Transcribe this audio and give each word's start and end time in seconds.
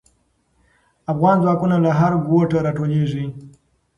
افغان 1.11 1.37
ځواکونه 1.43 1.75
له 1.85 1.91
هر 1.99 2.11
ګوټه 2.29 2.57
راټولېږي. 2.65 3.25